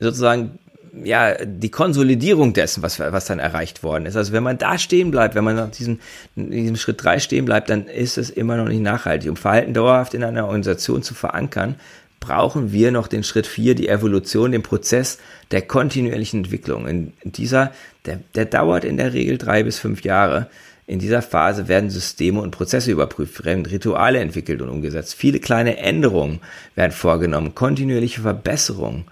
sozusagen 0.00 0.58
ja, 1.04 1.34
die 1.44 1.70
Konsolidierung 1.70 2.52
dessen, 2.52 2.82
was, 2.82 2.98
was 3.00 3.26
dann 3.26 3.38
erreicht 3.38 3.82
worden 3.82 4.06
ist. 4.06 4.16
Also 4.16 4.32
wenn 4.32 4.42
man 4.42 4.58
da 4.58 4.78
stehen 4.78 5.10
bleibt, 5.10 5.34
wenn 5.34 5.44
man 5.44 5.56
nach 5.56 5.70
diesem, 5.70 6.00
diesem 6.36 6.76
Schritt 6.76 7.02
drei 7.02 7.18
stehen 7.18 7.44
bleibt, 7.44 7.70
dann 7.70 7.86
ist 7.86 8.18
es 8.18 8.30
immer 8.30 8.56
noch 8.56 8.68
nicht 8.68 8.82
nachhaltig. 8.82 9.30
Um 9.30 9.36
Verhalten 9.36 9.74
dauerhaft 9.74 10.14
in 10.14 10.24
einer 10.24 10.44
Organisation 10.44 11.02
zu 11.02 11.14
verankern, 11.14 11.76
brauchen 12.20 12.72
wir 12.72 12.90
noch 12.90 13.06
den 13.06 13.22
Schritt 13.22 13.46
vier, 13.46 13.74
die 13.74 13.88
Evolution, 13.88 14.52
den 14.52 14.62
Prozess 14.62 15.18
der 15.50 15.62
kontinuierlichen 15.62 16.40
Entwicklung. 16.40 16.86
In 16.86 17.12
dieser, 17.22 17.72
der, 18.06 18.20
der 18.34 18.44
dauert 18.44 18.84
in 18.84 18.96
der 18.96 19.12
Regel 19.12 19.38
drei 19.38 19.62
bis 19.62 19.78
fünf 19.78 20.02
Jahre. 20.02 20.48
In 20.86 20.98
dieser 20.98 21.22
Phase 21.22 21.68
werden 21.68 21.90
Systeme 21.90 22.40
und 22.40 22.50
Prozesse 22.50 22.90
überprüft, 22.90 23.44
werden 23.44 23.66
Rituale 23.66 24.20
entwickelt 24.20 24.62
und 24.62 24.70
umgesetzt. 24.70 25.14
Viele 25.14 25.38
kleine 25.38 25.76
Änderungen 25.76 26.40
werden 26.74 26.92
vorgenommen, 26.92 27.54
kontinuierliche 27.54 28.22
Verbesserungen 28.22 29.04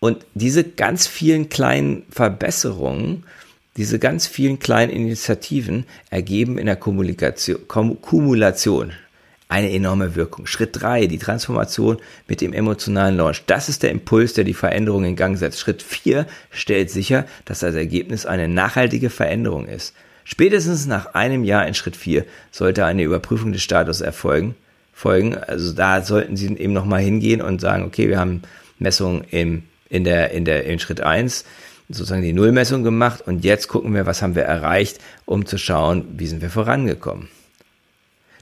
und 0.00 0.26
diese 0.34 0.64
ganz 0.64 1.06
vielen 1.06 1.48
kleinen 1.48 2.04
Verbesserungen, 2.10 3.24
diese 3.76 3.98
ganz 3.98 4.26
vielen 4.26 4.58
kleinen 4.58 4.90
Initiativen 4.90 5.84
ergeben 6.10 6.58
in 6.58 6.66
der 6.66 6.76
Kommunikation, 6.76 7.68
Kumulation 7.68 8.92
eine 9.50 9.72
enorme 9.72 10.14
Wirkung. 10.14 10.46
Schritt 10.46 10.80
drei: 10.80 11.06
die 11.06 11.18
Transformation 11.18 11.98
mit 12.28 12.40
dem 12.40 12.52
emotionalen 12.52 13.16
Launch. 13.16 13.44
Das 13.46 13.68
ist 13.68 13.82
der 13.82 13.90
Impuls, 13.90 14.32
der 14.32 14.44
die 14.44 14.54
Veränderung 14.54 15.04
in 15.04 15.16
Gang 15.16 15.36
setzt. 15.36 15.58
Schritt 15.58 15.82
vier 15.82 16.26
stellt 16.50 16.90
sicher, 16.90 17.26
dass 17.44 17.60
das 17.60 17.74
Ergebnis 17.74 18.26
eine 18.26 18.48
nachhaltige 18.48 19.10
Veränderung 19.10 19.66
ist. 19.66 19.94
Spätestens 20.24 20.86
nach 20.86 21.14
einem 21.14 21.44
Jahr 21.44 21.66
in 21.66 21.74
Schritt 21.74 21.96
vier 21.96 22.24
sollte 22.52 22.84
eine 22.84 23.02
Überprüfung 23.02 23.52
des 23.52 23.62
Status 23.62 24.00
erfolgen. 24.00 24.54
Folgen. 24.92 25.34
Also 25.34 25.72
da 25.72 26.02
sollten 26.02 26.36
Sie 26.36 26.46
eben 26.46 26.72
nochmal 26.72 27.00
hingehen 27.00 27.40
und 27.40 27.60
sagen, 27.60 27.84
okay, 27.84 28.08
wir 28.08 28.18
haben 28.18 28.42
Messungen 28.78 29.24
im 29.30 29.64
in 29.90 30.04
der, 30.04 30.30
in 30.30 30.46
der, 30.46 30.64
in 30.64 30.78
Schritt 30.78 31.02
eins 31.02 31.44
sozusagen 31.90 32.22
die 32.22 32.32
Nullmessung 32.32 32.84
gemacht 32.84 33.22
und 33.26 33.44
jetzt 33.44 33.68
gucken 33.68 33.92
wir, 33.94 34.06
was 34.06 34.22
haben 34.22 34.36
wir 34.36 34.44
erreicht, 34.44 34.98
um 35.26 35.44
zu 35.44 35.58
schauen, 35.58 36.04
wie 36.16 36.26
sind 36.26 36.40
wir 36.40 36.50
vorangekommen. 36.50 37.28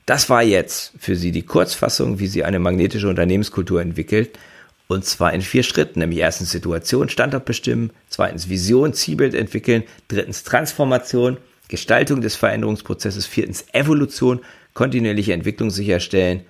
Das 0.05 0.31
war 0.31 0.43
jetzt 0.43 0.93
für 0.99 1.17
Sie 1.17 1.33
die 1.33 1.43
Kurzfassung, 1.43 2.19
wie 2.19 2.27
Sie 2.27 2.45
eine 2.45 2.59
magnetische 2.59 3.09
Unternehmenskultur 3.09 3.81
entwickelt. 3.81 4.39
Und 4.87 5.05
zwar 5.05 5.35
in 5.35 5.43
vier 5.43 5.63
Schritten, 5.63 5.99
nämlich 5.99 6.21
erstens 6.21 6.51
Situation, 6.51 7.11
Standort 7.11 7.45
bestimmen, 7.45 7.91
zweitens 8.09 8.49
Vision, 8.49 8.95
Zielbild 8.95 9.35
entwickeln, 9.35 9.83
drittens 10.09 10.45
Transformation, 10.45 11.37
Gestaltung 11.69 12.23
des 12.23 12.37
Veränderungsprozesses, 12.37 13.27
viertens 13.27 13.67
Evolution, 13.73 14.41
kontinuierliche 14.73 15.35
Entwicklung 15.35 15.71
sicherstellen 15.71 16.43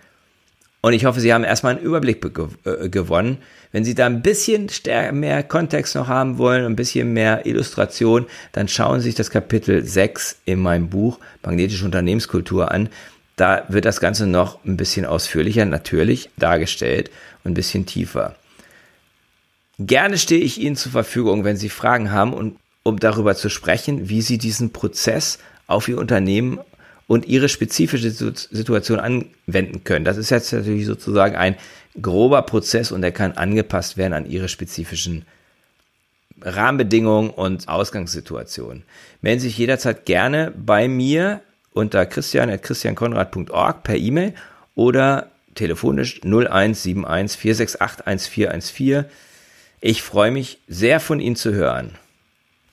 und 0.80 0.92
ich 0.92 1.04
hoffe, 1.04 1.20
Sie 1.20 1.35
haben 1.35 1.44
erstmal 1.44 1.76
einen 1.76 1.85
Überblick 1.85 2.25
äh, 2.64 2.88
gewonnen. 2.88 3.38
Wenn 3.73 3.85
Sie 3.85 3.94
da 3.94 4.06
ein 4.06 4.23
bisschen 4.23 4.70
mehr 5.12 5.42
Kontext 5.42 5.94
noch 5.97 6.06
haben 6.06 6.38
wollen, 6.38 6.64
ein 6.64 6.76
bisschen 6.76 7.12
mehr 7.12 7.47
Illustration, 7.47 8.26
dann 8.52 8.68
schauen 8.68 9.00
Sie 9.00 9.08
sich 9.08 9.14
das 9.16 9.30
Kapitel 9.30 9.85
6 9.85 10.38
in 10.44 10.61
meinem 10.61 10.88
Buch 10.88 11.18
Magnetische 11.42 11.85
Unternehmenskultur 11.85 12.70
an. 12.70 12.88
Da 13.37 13.64
wird 13.68 13.85
das 13.85 14.00
Ganze 14.00 14.26
noch 14.26 14.64
ein 14.64 14.76
bisschen 14.76 15.04
ausführlicher 15.04 15.64
natürlich 15.64 16.30
dargestellt 16.36 17.10
und 17.45 17.52
ein 17.52 17.54
bisschen 17.54 17.86
tiefer. 17.86 18.36
Gerne 19.78 20.19
stehe 20.19 20.41
ich 20.41 20.60
Ihnen 20.60 20.76
zur 20.76 20.93
Verfügung, 20.93 21.45
wenn 21.45 21.56
Sie 21.56 21.69
Fragen 21.69 22.10
haben 22.10 22.32
und 22.32 22.56
um 22.82 22.99
darüber 22.99 23.34
zu 23.34 23.49
sprechen, 23.49 24.08
wie 24.08 24.23
Sie 24.23 24.38
diesen 24.38 24.73
Prozess 24.73 25.38
auf 25.67 25.88
Ihr 25.88 25.99
Unternehmen 25.99 26.58
und 27.08 27.26
ihre 27.26 27.49
spezifische 27.49 28.10
Situation 28.10 29.00
anwenden 29.00 29.82
können. 29.82 30.04
Das 30.04 30.18
ist 30.18 30.30
jetzt 30.30 30.52
natürlich 30.52 30.86
sozusagen 30.86 31.34
ein 31.34 31.56
grober 32.00 32.42
Prozess 32.42 32.92
und 32.92 33.02
der 33.02 33.12
kann 33.12 33.32
angepasst 33.32 33.97
werden 33.97 34.12
an 34.12 34.30
ihre 34.30 34.49
spezifischen 34.49 35.25
Rahmenbedingungen 36.42 37.30
und 37.30 37.66
Ausgangssituationen. 37.66 38.84
Melden 39.23 39.40
Sie 39.40 39.49
sich 39.49 39.58
jederzeit 39.58 40.04
gerne 40.04 40.52
bei 40.54 40.86
mir 40.86 41.40
unter 41.73 42.06
christian.christiankonrad.org 42.06 43.82
per 43.82 43.97
E-Mail 43.97 44.34
oder 44.75 45.30
telefonisch 45.54 46.21
0171 46.23 47.40
468 47.40 48.06
1414. 48.06 49.04
Ich 49.80 50.02
freue 50.02 50.30
mich 50.30 50.58
sehr 50.68 51.00
von 51.00 51.21
Ihnen 51.21 51.36
zu 51.36 51.54
hören. 51.54 51.92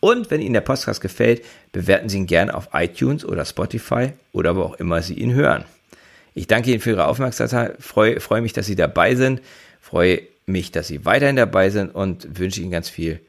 Und 0.05 0.29
wenn 0.29 0.39
Ihnen 0.39 0.53
der 0.53 0.61
Podcast 0.61 1.01
gefällt, 1.01 1.43
bewerten 1.71 2.09
Sie 2.09 2.17
ihn 2.17 2.27
gerne 2.27 2.53
auf 2.53 2.69
iTunes 2.73 3.25
oder 3.25 3.43
Spotify 3.43 4.13
oder 4.33 4.55
wo 4.55 4.61
auch 4.61 4.75
immer 4.75 5.01
Sie 5.01 5.15
ihn 5.15 5.33
hören. 5.33 5.65
Ich 6.35 6.45
danke 6.45 6.69
Ihnen 6.69 6.79
für 6.79 6.91
Ihre 6.91 7.07
Aufmerksamkeit, 7.07 7.77
freue, 7.79 8.19
freue 8.19 8.41
mich, 8.41 8.53
dass 8.53 8.67
Sie 8.67 8.75
dabei 8.75 9.15
sind, 9.15 9.41
freue 9.81 10.21
mich, 10.45 10.71
dass 10.71 10.89
Sie 10.89 11.05
weiterhin 11.05 11.37
dabei 11.37 11.71
sind 11.71 11.95
und 11.95 12.37
wünsche 12.37 12.61
Ihnen 12.61 12.69
ganz 12.69 12.87
viel 12.87 13.19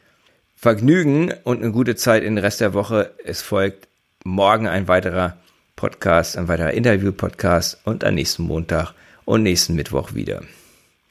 Vergnügen 0.54 1.32
und 1.44 1.62
eine 1.62 1.72
gute 1.72 1.96
Zeit 1.96 2.22
in 2.22 2.34
den 2.34 2.44
Rest 2.44 2.60
der 2.60 2.74
Woche. 2.74 3.10
Es 3.24 3.40
folgt 3.40 3.88
morgen 4.24 4.66
ein 4.66 4.86
weiterer 4.86 5.38
Podcast, 5.76 6.36
ein 6.36 6.48
weiterer 6.48 6.74
Interview-Podcast 6.74 7.78
und 7.84 8.04
am 8.04 8.16
nächsten 8.16 8.42
Montag 8.42 8.92
und 9.24 9.42
nächsten 9.42 9.76
Mittwoch 9.76 10.12
wieder. 10.12 10.42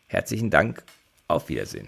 Herzlichen 0.05 0.51
Dank, 0.51 0.83
auf 1.27 1.49
Wiedersehen. 1.49 1.87